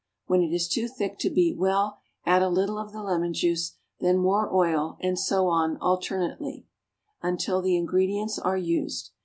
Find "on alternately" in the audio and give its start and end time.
5.47-6.65